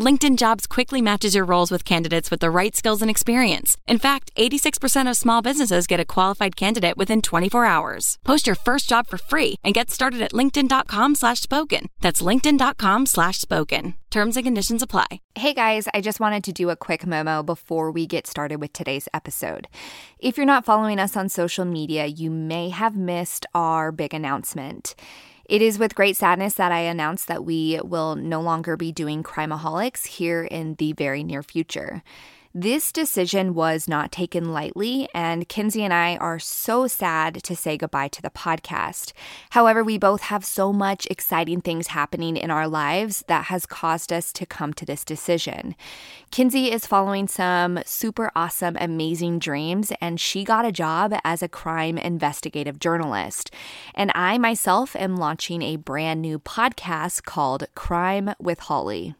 [0.00, 3.76] LinkedIn Jobs quickly matches your roles with candidates with the right skills and experience.
[3.86, 8.18] In fact, 86% of small businesses get a qualified candidate within 24 hours.
[8.24, 11.88] Post your first job for free and get started at linkedin.com slash spoken.
[12.00, 13.94] That's linkedin.com slash spoken.
[14.10, 15.20] Terms and conditions apply.
[15.36, 18.72] Hey guys, I just wanted to do a quick memo before we get started with
[18.72, 19.68] today's episode.
[20.18, 24.94] If you're not following us on social media, you may have missed our big announcement.
[25.50, 29.24] It is with great sadness that I announce that we will no longer be doing
[29.24, 32.04] Crimeaholics here in the very near future.
[32.52, 37.76] This decision was not taken lightly, and Kinsey and I are so sad to say
[37.76, 39.12] goodbye to the podcast.
[39.50, 44.12] However, we both have so much exciting things happening in our lives that has caused
[44.12, 45.76] us to come to this decision.
[46.32, 51.48] Kinsey is following some super awesome, amazing dreams, and she got a job as a
[51.48, 53.52] crime investigative journalist.
[53.94, 59.14] And I myself am launching a brand new podcast called Crime with Holly.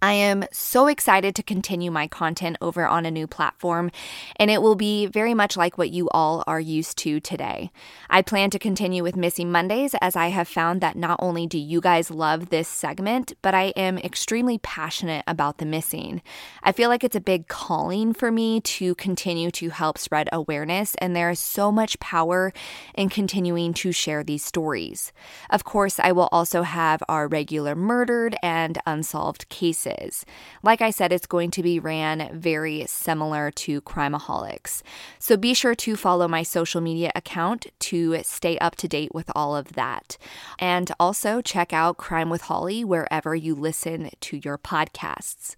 [0.00, 3.90] I am so excited to continue my content over on a new platform,
[4.36, 7.72] and it will be very much like what you all are used to today.
[8.08, 11.58] I plan to continue with Missing Mondays as I have found that not only do
[11.58, 16.22] you guys love this segment, but I am extremely passionate about the missing.
[16.62, 20.94] I feel like it's a big calling for me to continue to help spread awareness,
[21.00, 22.52] and there is so much power
[22.94, 25.12] in continuing to share these stories.
[25.50, 30.24] Of course, I will also have our regular murdered and unsolved cases cases.
[30.62, 34.82] Like I said, it's going to be ran very similar to Crimeaholics.
[35.18, 39.30] So be sure to follow my social media account to stay up to date with
[39.34, 40.16] all of that.
[40.58, 45.56] And also check out Crime with Holly wherever you listen to your podcasts.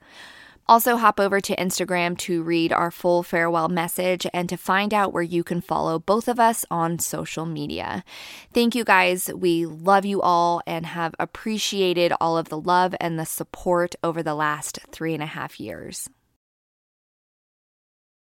[0.70, 5.12] Also, hop over to Instagram to read our full farewell message and to find out
[5.12, 8.04] where you can follow both of us on social media.
[8.54, 9.28] Thank you guys.
[9.34, 14.22] We love you all and have appreciated all of the love and the support over
[14.22, 16.08] the last three and a half years.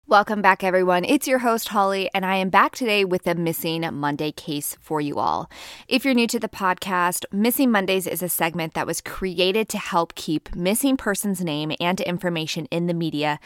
[0.06, 1.06] Welcome back, everyone.
[1.06, 5.00] It's your host, Holly, and I am back today with a Missing Monday case for
[5.00, 5.50] you all.
[5.88, 9.78] If you're new to the podcast, Missing Mondays is a segment that was created to
[9.78, 13.40] help keep missing person's name and information in the media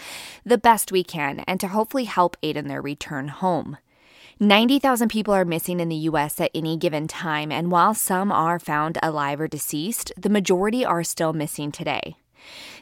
[0.44, 3.78] the best we can and to hopefully help aid in their return home.
[4.40, 8.58] 90,000 people are missing in the US at any given time, and while some are
[8.58, 12.18] found alive or deceased, the majority are still missing today.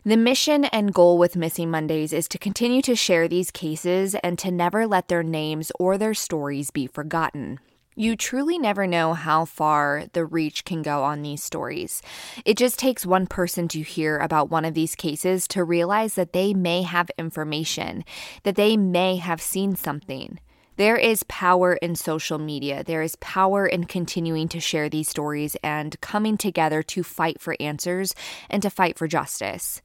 [0.08, 4.38] The mission and goal with Missing Mondays is to continue to share these cases and
[4.38, 7.60] to never let their names or their stories be forgotten.
[7.96, 12.04] You truly never know how far the reach can go on these stories.
[12.46, 16.34] It just takes one person to hear about one of these cases to realize that
[16.34, 18.06] they may have information,
[18.44, 20.40] that they may have seen something.
[20.76, 22.84] There is power in social media.
[22.84, 27.56] There is power in continuing to share these stories and coming together to fight for
[27.60, 28.14] answers
[28.52, 29.82] and to fight for justice.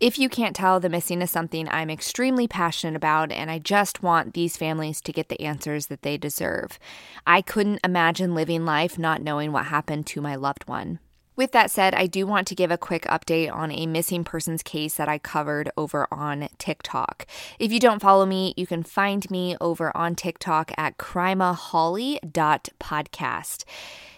[0.00, 4.02] If you can't tell, the missing is something I'm extremely passionate about, and I just
[4.02, 6.78] want these families to get the answers that they deserve.
[7.26, 11.00] I couldn't imagine living life not knowing what happened to my loved one.
[11.36, 14.62] With that said, I do want to give a quick update on a missing persons
[14.62, 17.26] case that I covered over on TikTok.
[17.58, 23.64] If you don't follow me, you can find me over on TikTok at crimeaholic.podcast.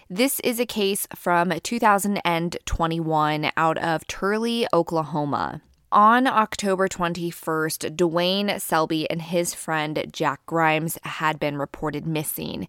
[0.09, 5.61] This is a case from 2021 out of Turley, Oklahoma.
[5.93, 12.67] On October 21st, Dwayne Selby and his friend Jack Grimes had been reported missing.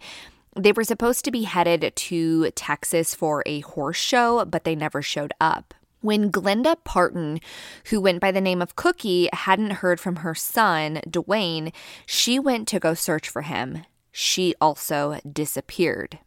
[0.54, 5.00] They were supposed to be headed to Texas for a horse show, but they never
[5.00, 5.72] showed up.
[6.02, 7.40] When Glenda Parton,
[7.86, 11.72] who went by the name of Cookie, hadn't heard from her son, Dwayne,
[12.04, 13.86] she went to go search for him.
[14.12, 16.18] She also disappeared.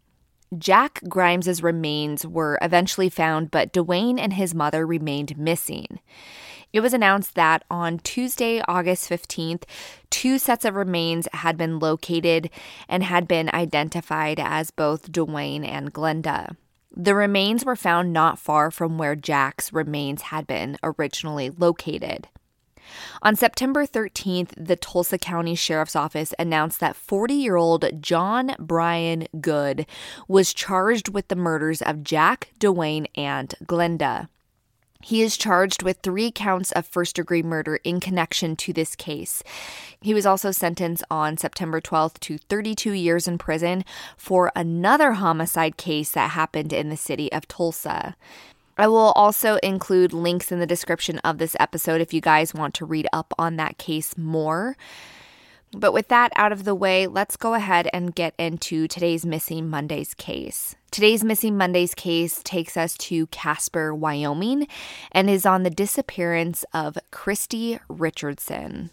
[0.58, 6.00] Jack Grimes's remains were eventually found, but Dwayne and his mother remained missing.
[6.74, 9.64] It was announced that on Tuesday, August 15th,
[10.10, 12.50] two sets of remains had been located
[12.90, 16.56] and had been identified as both Dwayne and Glenda.
[16.96, 22.28] The remains were found not far from where Jack's remains had been originally located.
[23.22, 29.28] On September 13th, the Tulsa County Sheriff's Office announced that 40 year old John Brian
[29.40, 29.86] Good
[30.28, 34.30] was charged with the murders of Jack, Dwayne, and Glenda.
[35.02, 39.44] He is charged with three counts of first degree murder in connection to this case.
[40.02, 43.86] He was also sentenced on September 12th to 32 years in prison
[44.18, 48.16] for another homicide case that happened in the city of Tulsa.
[48.78, 52.76] I will also include links in the description of this episode if you guys want
[52.76, 54.78] to read up on that case more.
[55.72, 59.68] But with that out of the way, let's go ahead and get into today's Missing
[59.70, 60.77] Mondays case.
[60.90, 64.68] Today's Missing Mondays case takes us to Casper, Wyoming,
[65.12, 68.90] and is on the disappearance of Kristi Richardson.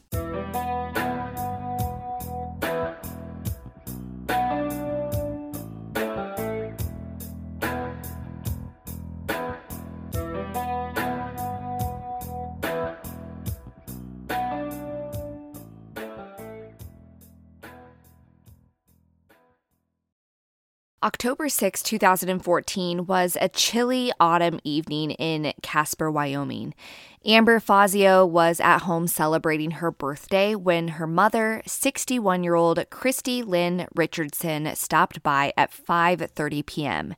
[21.24, 26.74] October 6, 2014 was a chilly autumn evening in Casper, Wyoming.
[27.24, 34.76] Amber Fazio was at home celebrating her birthday when her mother, 61-year-old Kristi Lynn Richardson,
[34.76, 37.14] stopped by at 5:30 p.m.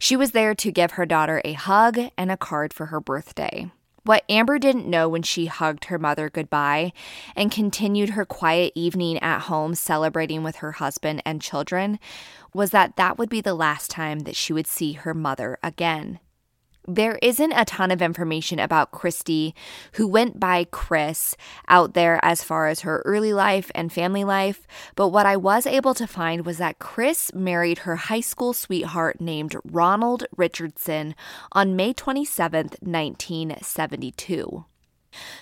[0.00, 3.70] She was there to give her daughter a hug and a card for her birthday.
[4.06, 6.92] What Amber didn't know when she hugged her mother goodbye
[7.34, 11.98] and continued her quiet evening at home celebrating with her husband and children
[12.54, 16.20] was that that would be the last time that she would see her mother again.
[16.86, 19.54] There isn't a ton of information about Kristi,
[19.94, 21.34] who went by Kris,
[21.66, 25.66] out there as far as her early life and family life, but what I was
[25.66, 31.14] able to find was that Kris married her high school sweetheart named Ronald Richardson
[31.52, 34.66] on May 27, 1972.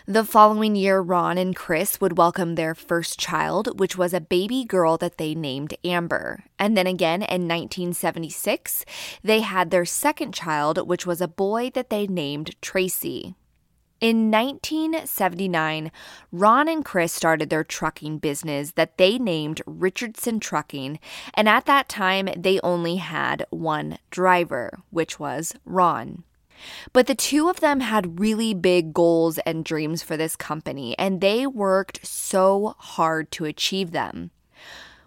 [0.07, 4.65] The following year, Ron and Kris would welcome their first child, which was a baby
[4.65, 6.45] girl that they named Amber.
[6.59, 8.85] And then again in 1976,
[9.23, 13.35] they had their second child, which was a boy that they named Tracy.
[14.03, 15.93] In 1979,
[16.33, 20.99] Ron and Kris started their trucking business that they named Richardson Trucking,
[21.35, 26.25] and at that time they only had one driver, which was Ron.
[26.93, 31.21] But the two of them had really big goals and dreams for this company, and
[31.21, 34.31] they worked so hard to achieve them.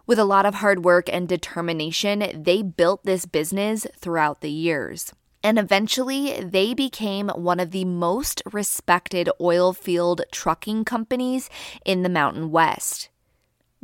[0.08, 5.12] With a lot of hard work and determination, they built this business throughout the years.
[5.44, 11.50] And eventually, they became one of the most respected oil field trucking companies
[11.86, 13.10] in the Mountain West.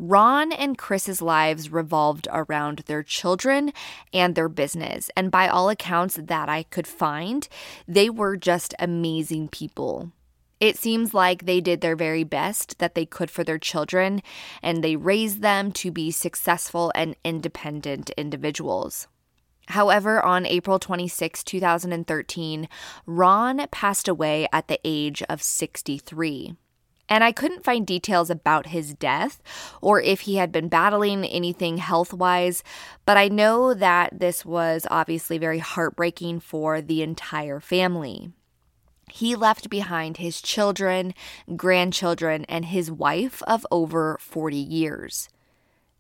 [0.04, 3.72] Ron and Kris's lives revolved around their children
[4.12, 5.12] and their business.
[5.16, 7.48] And by all accounts that I could find,
[7.88, 10.12] they were just amazing people.
[10.60, 14.24] It seems like they did their very best that they could for their children,
[14.64, 19.08] and they raised them to be successful and independent individuals.
[19.68, 22.68] However, on April 26, 2013,
[23.06, 26.56] Ron passed away at the age of 63
[27.12, 29.44] and I couldn't find details about his death
[29.82, 32.64] or if he had been battling anything health wise,
[33.06, 38.32] but I know that this was obviously very heartbreaking for the entire family.
[39.12, 41.14] He left behind his children,
[41.58, 45.28] grandchildren, and his wife of over 40 years.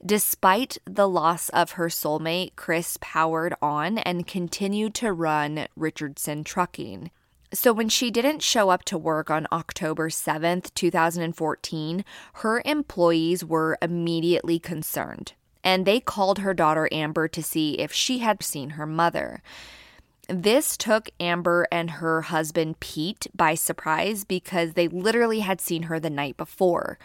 [0.03, 7.11] Despite the loss of her soulmate, Kris powered on and continued to run Richardson Trucking.
[7.53, 12.05] So, when she didn't show up to work on October 7th, 2014,
[12.35, 15.33] her employees were immediately concerned
[15.63, 19.41] and they called her daughter Amber to see if she had seen her mother.
[20.27, 25.99] This took Amber and her husband Pete by surprise because they literally had seen her
[25.99, 26.97] the night before.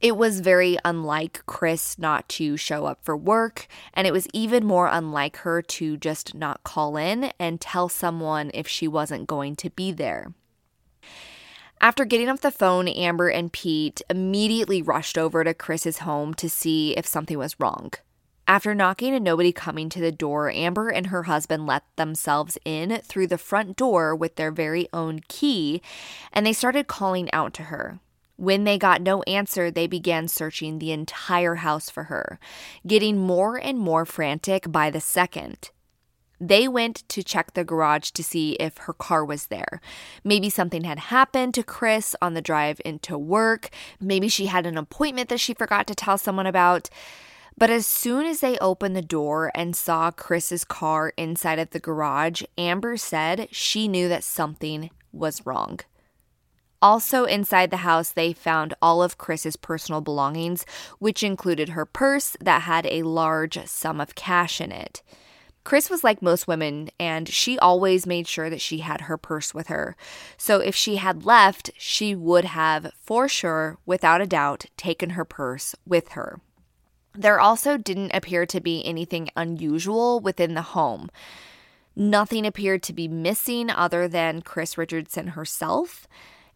[0.00, 4.64] It was very unlike Kris not to show up for work, and it was even
[4.64, 9.56] more unlike her to just not call in and tell someone if she wasn't going
[9.56, 10.32] to be there.
[11.80, 16.48] After getting off the phone, Amber and Pete immediately rushed over to Kris's home to
[16.48, 17.92] see if something was wrong.
[18.46, 23.00] After knocking and nobody coming to the door, Amber and her husband let themselves in
[23.04, 25.82] through the front door with their very own key,
[26.32, 28.00] and they started calling out to her.
[28.38, 32.38] When they got no answer, they began searching the entire house for her,
[32.86, 35.70] getting more and more frantic by the second.
[36.40, 39.80] They went to check the garage to see if her car was there.
[40.22, 43.70] Maybe something had happened to Kris on the drive into work.
[44.00, 46.88] Maybe she had an appointment that she forgot to tell someone about.
[47.56, 51.80] But as soon as they opened the door and saw Kris's car inside of the
[51.80, 55.80] garage, Amber said she knew that something was wrong.
[56.80, 60.64] Also, inside the house, they found all of Kris's personal belongings,
[60.98, 65.02] which included her purse that had a large sum of cash in it.
[65.64, 69.52] Kris was like most women, and she always made sure that she had her purse
[69.52, 69.96] with her.
[70.38, 75.26] So if she had left, she would have, for sure, without a doubt, taken her
[75.26, 76.40] purse with her.
[77.12, 81.10] There also didn't appear to be anything unusual within the home.
[81.94, 86.06] Nothing appeared to be missing other than Kris Richardson herself.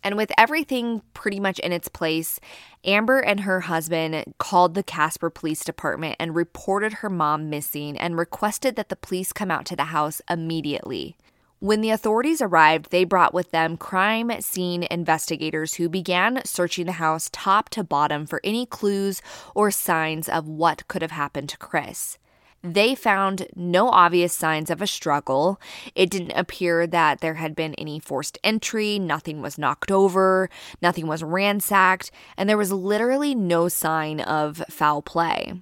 [0.04, 2.40] And with everything pretty much in its place,
[2.85, 8.16] Amber and her husband called the Casper Police Department and reported her mom missing and
[8.16, 11.16] requested that the police come out to the house immediately.
[11.61, 16.92] When the authorities arrived, they brought with them crime scene investigators who began searching the
[16.92, 19.23] house top to bottom for any clues
[19.54, 22.18] or signs of what could have happened to Kris.
[22.64, 25.61] They found no obvious signs of a struggle.
[25.97, 30.49] It didn't appear that there had been any forced entry, nothing was knocked over,
[30.81, 35.54] nothing was ransacked, and there was literally no sign of foul play.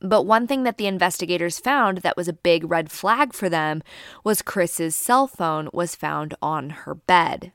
[0.00, 3.82] But one thing that the investigators found that was a big red flag for them
[4.24, 7.52] was Kris's cell phone was found on her bed.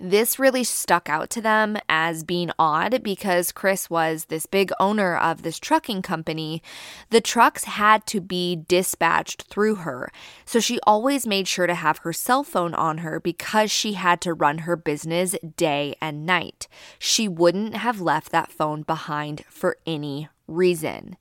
[0.00, 5.16] This really stuck out to them as being odd because Kris was this big owner
[5.16, 6.62] of this trucking company.
[7.10, 10.12] The trucks had to be dispatched through her.
[10.44, 14.20] So she always made sure to have her cell phone on her because she had
[14.20, 16.68] to run her business day and night.
[16.98, 21.16] She wouldn't have left that phone behind for any reason.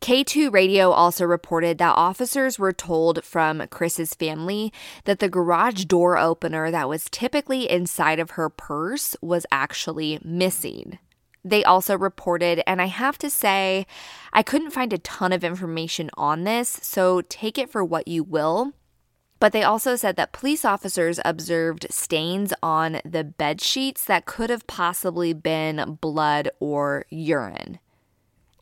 [0.00, 4.72] K2 Radio also reported that officers were told from Kris's family
[5.04, 10.98] that the garage door opener that was typically inside of her purse was actually missing.
[11.44, 13.86] They also reported, and I have to say,
[14.32, 18.22] I couldn't find a ton of information on this, so take it for what you
[18.22, 18.72] will.
[19.38, 24.48] But they also said that police officers observed stains on the bed sheets that could
[24.48, 27.80] have possibly been blood or urine.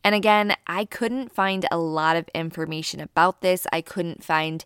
[0.03, 3.67] And again, I couldn't find a lot of information about this.
[3.71, 4.63] I couldn't find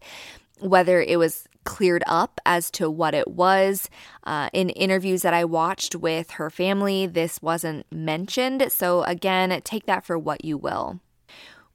[0.59, 3.89] whether it was cleared up as to what it was.
[4.23, 8.71] Uh, in interviews that I watched with her family, this wasn't mentioned.
[8.71, 10.99] So, again, take that for what you will.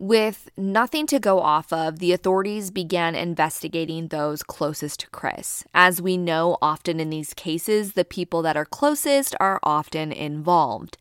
[0.00, 5.64] With nothing to go off of, the authorities began investigating those closest to Kris.
[5.74, 10.98] As we know, often in these cases, the people that are closest are often involved.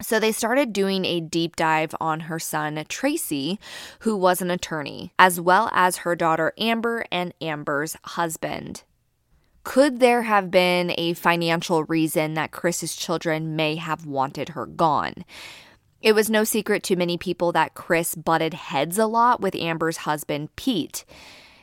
[0.00, 3.58] So they started doing a deep dive on her son, Tracy,
[4.00, 8.84] who was an attorney, as well as her daughter, Amber, and Amber's husband.
[9.64, 15.24] Could there have been a financial reason that Kris's children may have wanted her gone?
[16.00, 19.98] It was no secret to many people that Kris butted heads a lot with Amber's
[19.98, 21.04] husband, Pete.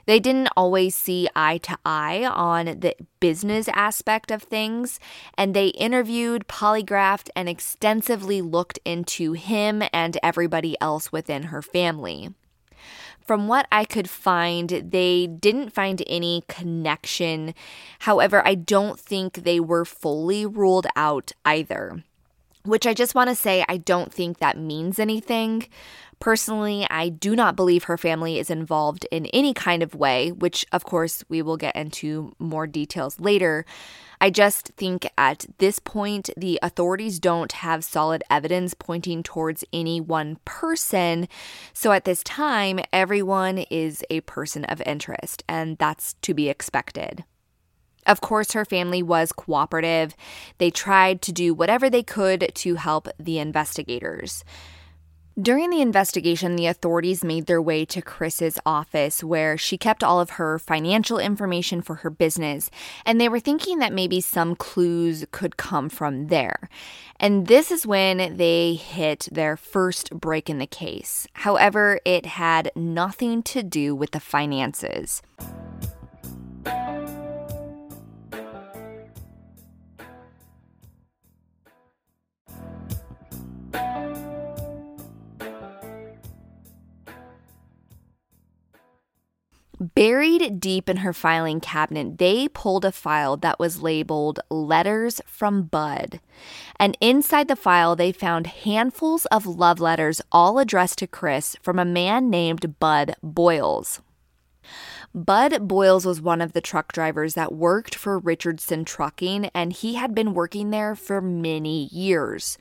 [0.05, 4.99] They didn't always see eye to eye on the business aspect of things,
[5.37, 12.33] and they interviewed, polygraphed, and extensively looked into him and everybody else within her family.
[13.19, 17.55] From what I could find, they didn't find any connection.
[17.99, 22.03] However, I don't think they were fully ruled out either
[22.65, 25.67] which I just want to say I don't think that means anything.
[26.19, 30.65] Personally, I do not believe her family is involved in any kind of way, which
[30.71, 33.65] of course we will get into more details later.
[34.21, 39.99] I just think at this point, the authorities don't have solid evidence pointing towards any
[39.99, 41.27] one person.
[41.73, 47.25] So at this time, everyone is a person of interest, and that's to be expected.
[48.05, 50.15] Of course, her family was cooperative.
[50.57, 54.43] They tried to do whatever they could to help the investigators.
[55.37, 60.21] During the investigation, the authorities made their way to Kris's office where she kept all
[60.21, 62.71] of her financial information for her business,
[63.05, 66.69] and they were thinking that maybe some clues could come from there.
[67.19, 71.27] And this is when they hit their first break in the case.
[71.33, 75.21] However, it had nothing to do with the finances.
[89.79, 95.63] Buried deep in her filing cabinet, they pulled a file that was labeled Letters from
[95.63, 96.21] Bud.
[96.79, 101.77] And inside the file, they found handfuls of love letters, all addressed to Kris from
[101.77, 104.01] a man named Bud Boyles.
[105.13, 109.95] Bud Boyles was one of the truck drivers that worked for Richardson Trucking, and he
[109.95, 112.57] had been working there for many years.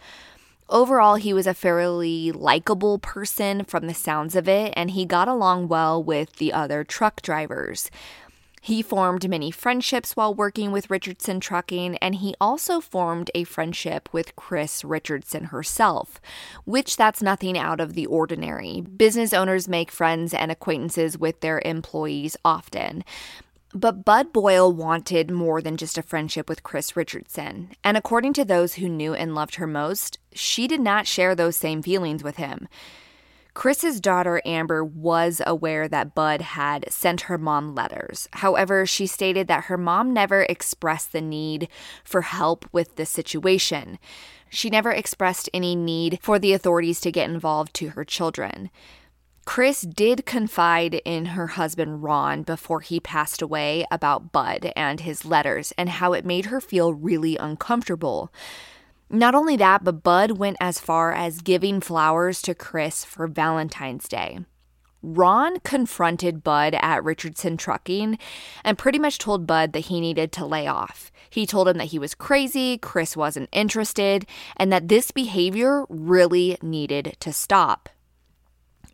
[0.71, 5.29] Overall, he was a fairly likable person from the sounds of it, and he got
[5.29, 7.91] along well with the other truck drivers.
[8.65, 14.09] He formed many friendships while working with Richardson Trucking, and he also formed a friendship
[14.11, 16.19] with Kris Richardson herself,
[16.65, 18.81] which that's nothing out of the ordinary.
[18.81, 23.05] Business owners make friends and acquaintances with their employees often.
[23.77, 27.73] But Bud Boyle wanted more than just a friendship with Kris Richardson.
[27.83, 31.57] And according to those who knew and loved her most, she did not share those
[31.57, 32.69] same feelings with him.
[33.53, 38.29] Kris's daughter Amber was aware that Bud had sent her mom letters.
[38.35, 41.69] However, she stated that her mom never expressed the need
[42.05, 43.99] for help with the situation.
[44.51, 48.71] She never expressed any need for the authorities to get involved to her children.
[49.45, 55.25] Kris did confide in her husband Ron before he passed away about Bud and his
[55.25, 58.33] letters and how it made her feel really uncomfortable.
[59.11, 64.09] Not only that, but Bud went as far as giving flowers to Kris for Valentine's
[64.09, 64.41] Day.
[65.03, 68.19] Ron confronted Bud at Richardson Trucking
[68.65, 71.13] and pretty much told Bud that he needed to lay off.
[71.29, 76.57] He told him that he was crazy, Kris wasn't interested, and that this behavior really
[76.63, 77.91] needed to stop.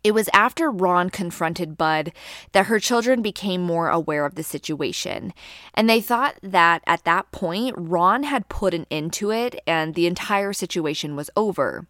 [0.03, 2.11] It was after Ron confronted Bud
[2.53, 5.33] that her children became more aware of the situation.
[5.75, 9.93] And they thought that at that point, Ron had put an end to it and
[9.93, 11.87] the entire situation was over.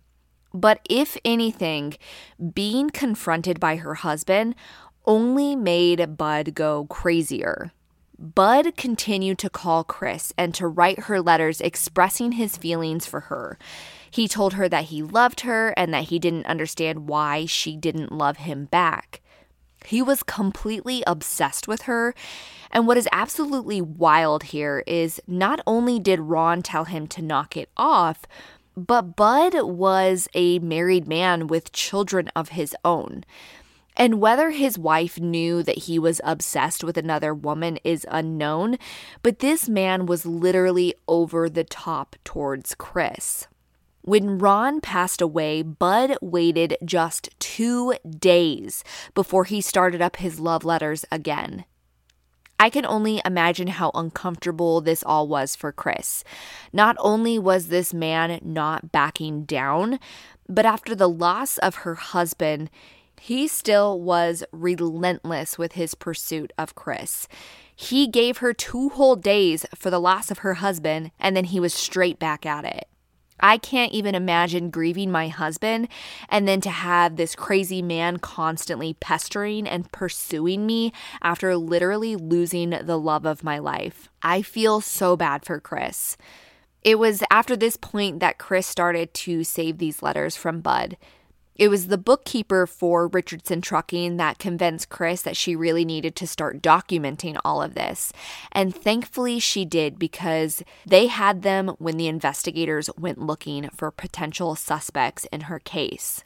[0.54, 1.96] But if anything,
[2.54, 4.56] being confronted by her husband
[5.06, 7.72] only made Bud go crazier.
[8.20, 13.58] Bud continued to call Kris and to write her letters expressing his feelings for her.
[14.12, 18.12] He told her that he loved her and that he didn't understand why she didn't
[18.12, 19.22] love him back.
[19.86, 22.14] He was completely obsessed with her.
[22.72, 27.58] And what is absolutely wild here is not only did Ron tell him to knock
[27.58, 28.26] it off,
[28.76, 33.24] but Bud was a married man with children of his own.
[33.98, 38.78] And whether his wife knew that he was obsessed with another woman is unknown,
[39.22, 43.48] but this man was literally over the top towards Kris.
[44.04, 50.66] When Ron passed away, Bud waited just two days before he started up his love
[50.66, 51.66] letters again.
[52.60, 56.24] I can only imagine how uncomfortable this all was for Kris.
[56.72, 60.00] Not only was this man not backing down,
[60.48, 62.70] but after the loss of her husband,
[63.20, 67.28] he still was relentless with his pursuit of Kris.
[67.76, 71.60] He gave her two whole days for the loss of her husband, and then he
[71.60, 72.88] was straight back at it.
[73.42, 75.88] I can't even imagine grieving my husband
[76.30, 82.70] and then to have this crazy man constantly pestering and pursuing me after literally losing
[82.70, 84.10] the love of my life.
[84.22, 86.18] I feel so bad for Kris.
[86.84, 90.98] It was after this point that Kris started to save these letters from Bud.
[91.62, 96.26] It was the bookkeeper for Richardson Trucking that convinced Kris that she really needed to
[96.26, 98.12] start documenting all of this.
[98.52, 104.56] And thankfully, she did because they had them when the investigators went looking for potential
[104.56, 106.24] suspects in her case.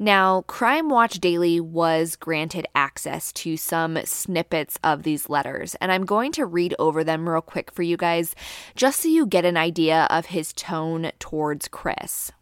[0.00, 6.04] Now, Crime Watch Daily was granted access to some snippets of these letters, and I'm
[6.04, 8.34] going to read over them real quick for you guys
[8.74, 12.32] just so you get an idea of his tone towards Kris.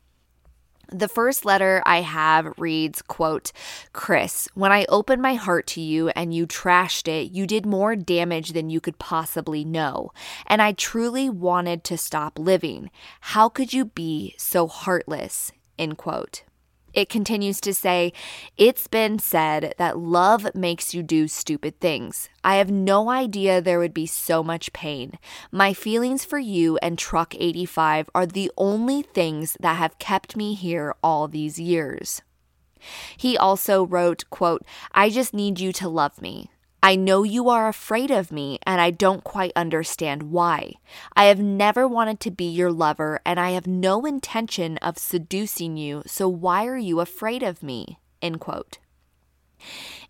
[0.90, 3.52] The first letter I have reads, quote,
[3.92, 7.94] Kris, when I opened my heart to you and you trashed it, you did more
[7.94, 10.12] damage than you could possibly know.
[10.46, 12.90] And I truly wanted to stop living.
[13.20, 15.52] How could you be so heartless?
[15.78, 16.42] End quote.
[16.98, 18.12] It continues to say,
[18.56, 22.28] It's been said that love makes you do stupid things.
[22.42, 25.12] I have no idea there would be so much pain.
[25.52, 30.54] My feelings for you and Truck 85 are the only things that have kept me
[30.54, 32.20] here all these years.
[33.16, 36.50] He also wrote, quote, I just need you to love me.
[36.82, 40.74] I know you are afraid of me, and I don't quite understand why.
[41.14, 45.76] I have never wanted to be your lover, and I have no intention of seducing
[45.76, 47.98] you, so why are you afraid of me?
[48.22, 48.78] End quote.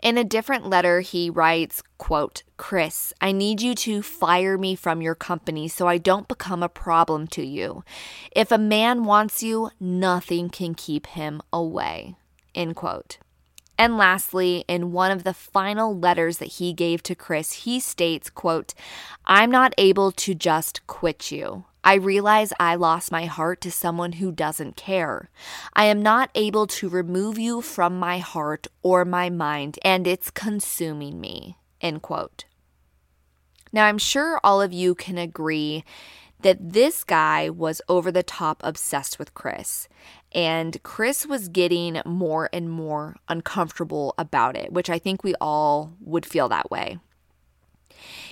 [0.03, 5.03] In a different letter, he writes, quote, Kris, I need you to fire me from
[5.03, 7.83] your company so I don't become a problem to you.
[8.31, 12.15] If a man wants you, nothing can keep him away.
[12.55, 13.19] End quote.
[13.79, 18.29] And lastly, in one of the final letters that he gave to Kris, he states,
[18.29, 18.75] quote,
[19.25, 21.65] I'm not able to just quit you.
[21.85, 25.31] I realize I lost my heart to someone who doesn't care.
[25.75, 30.31] I am not able to remove you from my heart or my mind, and it's
[30.31, 31.57] consuming me.
[31.81, 32.47] End quote.
[33.73, 35.85] Now, I'm sure all of you can agree
[36.41, 39.89] that this guy was over the top obsessed with Kris.
[40.33, 45.95] And Kris was getting more and more uncomfortable about it, which I think we all
[46.01, 46.99] would feel that way.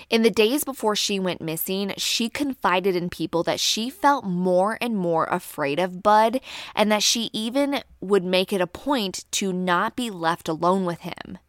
[0.09, 4.77] In the days before she went missing, she confided in people that she felt more
[4.79, 6.39] and more afraid of Bud
[6.73, 11.01] and that she even would make it a point to not be left alone with
[11.01, 11.39] him.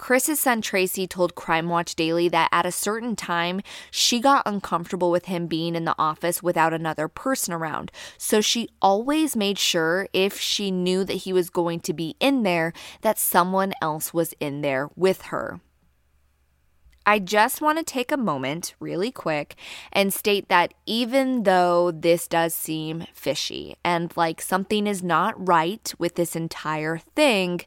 [0.00, 3.60] Kris's son Tracy told Crime Watch Daily that at a certain time,
[3.90, 7.92] she got uncomfortable with him being in the office without another person around.
[8.16, 12.44] So she always made sure if she knew that he was going to be in
[12.44, 15.60] there, that someone else was in there with her.
[17.04, 19.54] I just want to take a moment, really quick,
[19.92, 25.92] and state that even though this does seem fishy and like something is not right
[25.98, 27.60] with this entire thing,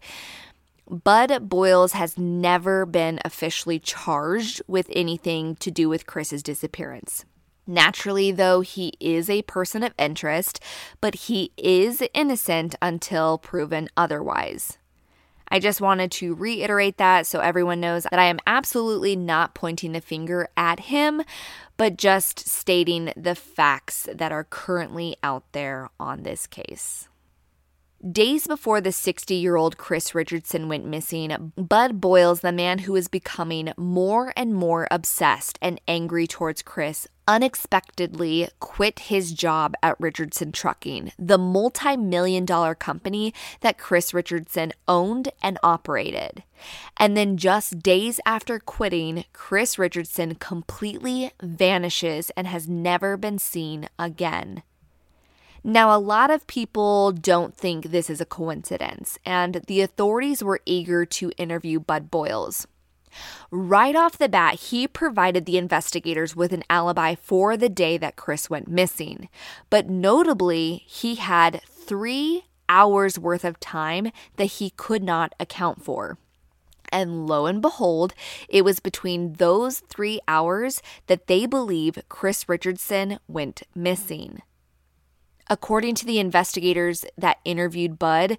[0.93, 7.25] Bud Boyles has never been officially charged with anything to do with Kris's disappearance.
[7.65, 10.59] Naturally, though, he is a person of interest,
[11.01, 14.77] but he is innocent until proven otherwise.
[15.47, 19.93] I just wanted to reiterate that so everyone knows that I am absolutely not pointing
[19.93, 21.23] the finger at him,
[21.75, 27.07] but just stating the facts that are currently out there on this case.
[28.11, 32.97] Days before the 60 year old Kris Richardson went missing, Bud Boyles, the man who
[32.97, 39.97] is becoming more and more obsessed and angry towards Kris, unexpectedly quit his job at
[40.01, 46.43] Richardson Trucking, the multi million dollar company that Kris Richardson owned and operated.
[46.97, 53.87] And then just days after quitting, Kris Richardson completely vanishes and has never been seen
[53.97, 54.61] again.
[55.63, 60.59] Now, a lot of people don't think this is a coincidence, and the authorities were
[60.65, 62.67] eager to interview Bud Boyles.
[63.49, 68.17] Right off the bat, he provided the investigators with an alibi for the day that
[68.17, 69.29] Kris went missing.
[69.69, 76.17] But notably, he had three hours worth of time that he could not account for.
[76.91, 78.13] And lo and behold,
[78.49, 84.41] it was between those three hours that they believe Kris Richardson went missing.
[85.49, 88.37] According to the investigators that interviewed Bud,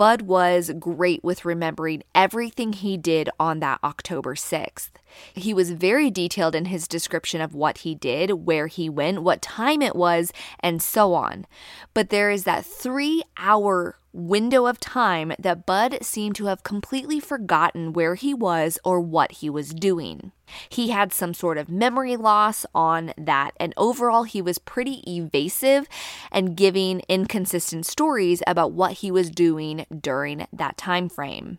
[0.00, 4.88] Bud was great with remembering everything he did on that October 6th.
[5.34, 9.42] He was very detailed in his description of what he did, where he went, what
[9.42, 11.46] time it was, and so on.
[11.92, 17.20] But there is that three hour window of time that Bud seemed to have completely
[17.20, 20.32] forgotten where he was or what he was doing.
[20.68, 25.86] He had some sort of memory loss on that, and overall, he was pretty evasive
[26.32, 31.58] and giving inconsistent stories about what he was doing during that time frame.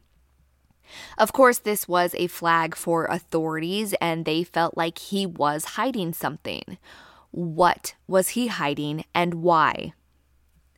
[1.17, 6.13] Of course, this was a flag for authorities, and they felt like he was hiding
[6.13, 6.77] something.
[7.31, 9.93] What was he hiding and why?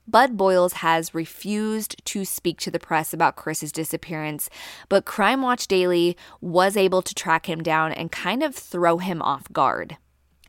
[0.08, 4.50] Bud Boyles has refused to speak to the press about Kris's disappearance,
[4.90, 9.22] but Crime Watch Daily was able to track him down and kind of throw him
[9.22, 9.98] off guard.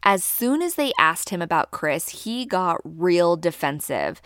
[0.02, 4.20] As soon as they asked him about Kris, he got real defensive.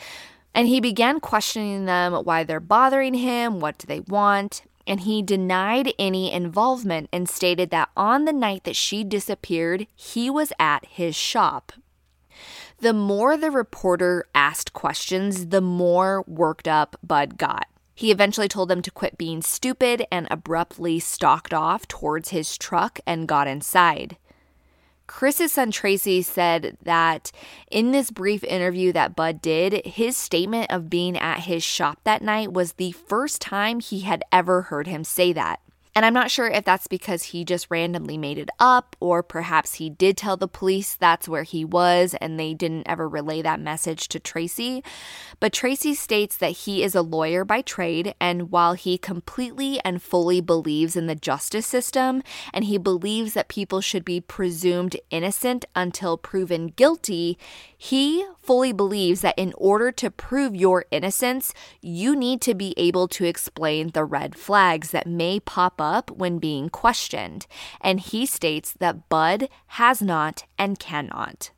[0.55, 5.23] And he began questioning them why they're bothering him, what do they want, and he
[5.23, 10.87] denied any involvement and stated that on the night that she disappeared, he was at
[10.87, 11.73] his shop.
[12.81, 17.67] The more the reporter asked questions, the more worked up Bud got.
[17.93, 23.01] He eventually told them to quit being stupid and abruptly stalked off towards his truck
[23.05, 24.17] and got inside.
[25.09, 27.33] Kris's son Tracy said that
[27.69, 32.23] in this brief interview that Bud did, his statement of being at his shop that
[32.23, 35.59] night was the first time he had ever heard him say that.
[35.95, 39.75] And I'm not sure if that's because he just randomly made it up, or perhaps
[39.75, 43.61] he did tell the police that's where he was and they didn't ever relay that
[43.61, 44.83] message to Tracy.
[45.41, 50.03] But Tracy states that he is a lawyer by trade, and while he completely and
[50.03, 52.23] fully believes in the justice system
[52.53, 57.39] and he believes that people should be presumed innocent until proven guilty,
[57.77, 63.07] he fully believes that in order to prove your innocence, you need to be able
[63.07, 67.47] to explain the red flags that may pop up when being questioned.
[67.81, 71.51] And he states that Bud has not and cannot.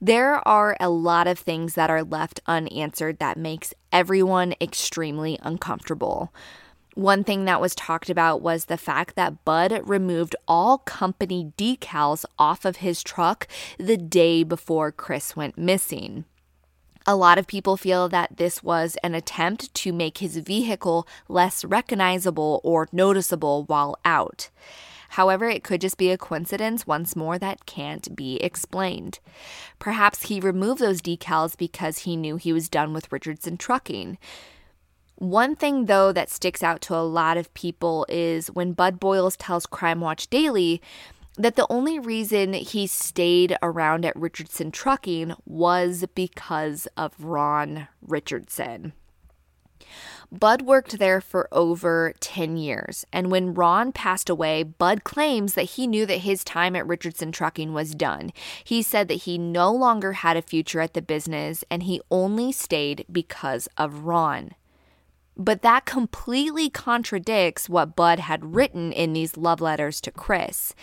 [0.00, 6.32] There are a lot of things that are left unanswered that makes everyone extremely uncomfortable.
[6.94, 12.24] One thing that was talked about was the fact that Bud removed all company decals
[12.38, 16.24] off of his truck the day before Kris went missing.
[17.06, 21.62] A lot of people feel that this was an attempt to make his vehicle less
[21.62, 24.48] recognizable or noticeable while out.
[25.10, 29.20] However, it could just be a coincidence once more that can't be explained.
[29.78, 34.16] Perhaps he removed those decals because he knew he was done with Richardson Trucking.
[35.16, 39.36] One thing, though, that sticks out to a lot of people is when Bud Boyles
[39.36, 40.82] tells Crime Watch Daily
[41.36, 48.92] that the only reason he stayed around at Richardson Trucking was because of Ron Richardson.
[50.32, 55.62] Bud worked there for over 10 years, and when Ron passed away, Bud claims that
[55.62, 58.32] he knew that his time at Richardson Trucking was done.
[58.64, 62.50] He said that he no longer had a future at the business and he only
[62.52, 64.54] stayed because of Ron.
[65.36, 70.74] But that completely contradicts what Bud had written in these love letters to Kris.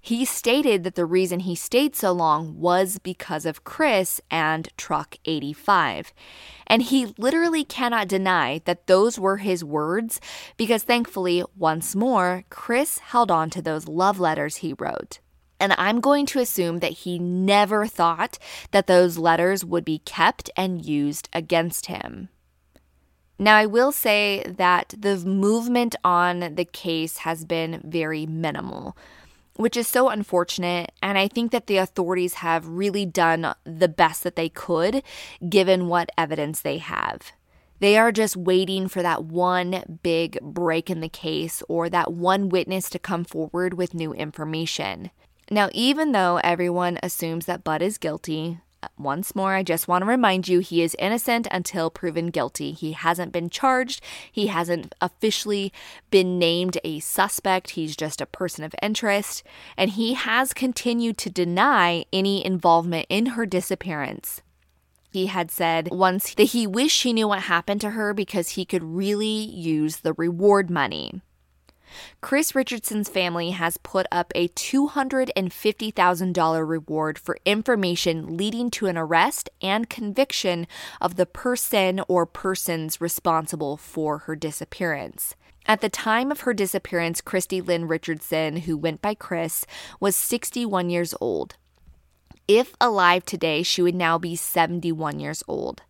[0.00, 5.16] He stated that the reason he stayed so long was because of Kris and Truck
[5.24, 6.12] 85.
[6.66, 10.20] And he literally cannot deny that those were his words
[10.56, 15.18] because thankfully, once more, Kris held on to those love letters he wrote.
[15.60, 18.38] And I'm going to assume that he never thought
[18.70, 22.28] that those letters would be kept and used against him.
[23.40, 28.96] Now, I will say that the movement on the case has been very minimal
[29.58, 30.92] which is so unfortunate.
[31.02, 35.02] And I think that the authorities have really done the best that they could
[35.46, 37.32] given what evidence they have.
[37.80, 42.48] They are just waiting for that one big break in the case or that one
[42.48, 45.10] witness to come forward with new information.
[45.50, 48.60] Now, even though everyone assumes that Bud is guilty,
[48.98, 52.72] once more, I just want to remind you he is innocent until proven guilty.
[52.72, 55.72] He hasn't been charged, he hasn't officially
[56.10, 57.70] been named a suspect.
[57.70, 59.42] He's just a person of interest,
[59.76, 64.42] and he has continued to deny any involvement in her disappearance.
[65.10, 68.64] He had said once that he wished he knew what happened to her because he
[68.64, 71.22] could really use the reward money.
[72.20, 79.50] Kris Richardson's family has put up a $250,000 reward for information leading to an arrest
[79.62, 80.66] and conviction
[81.00, 85.34] of the person or persons responsible for her disappearance.
[85.66, 89.66] At the time of her disappearance, Kristi Lynn Richardson, who went by Kris,
[90.00, 91.56] was 61 years old.
[92.48, 95.82] If alive today, she would now be 71 years old.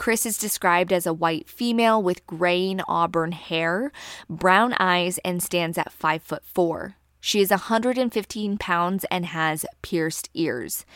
[0.00, 3.92] Kris is described as a white female with graying auburn hair,
[4.30, 6.96] brown eyes, and stands at 5 foot 4.
[7.20, 10.86] She is 115 pounds and has pierced ears.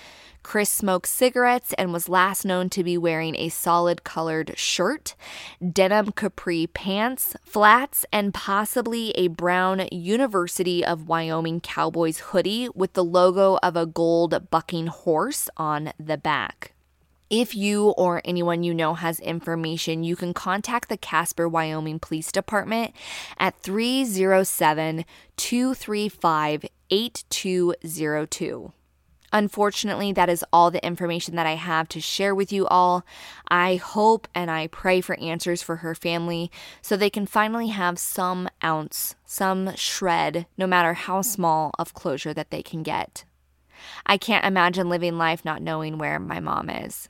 [0.43, 5.15] Kris smokes cigarettes and was last known to be wearing a solid colored shirt,
[5.61, 13.05] denim capri pants, flats, and possibly a brown University of Wyoming Cowboys hoodie with the
[13.05, 16.74] logo of a gold bucking horse on the back.
[17.31, 22.31] If you or anyone you know has information, you can contact the Casper, Wyoming Police
[22.31, 22.95] Department
[23.39, 25.05] at 307
[25.37, 28.73] 235 8202.
[29.35, 33.05] Unfortunately, that is all the information that I have to share with you all.
[33.49, 37.99] I hope and I pray for answers for her family so they can finally have
[37.99, 41.23] some ounce, some shred, no matter how hmm.
[41.23, 43.25] small, of closure that they can get.
[44.07, 47.09] I can't imagine living life not knowing where my mom is.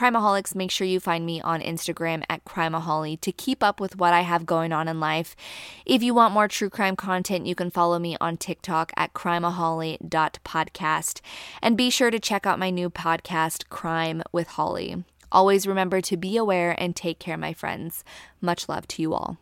[0.00, 4.14] Crimeaholics, make sure you find me on Instagram at Crimeaholic to keep up with what
[4.14, 5.36] I have going on in life.
[5.84, 11.20] If you want more true crime content, you can follow me on TikTok at crimeaholic.podcast.
[11.60, 15.04] And be sure to check out my new podcast, Crime with Holly.
[15.30, 18.02] Always remember to be aware and take care, my friends.
[18.40, 19.36] Much love to you all.